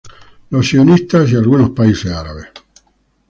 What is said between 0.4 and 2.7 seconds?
Israel y algunos países árabes.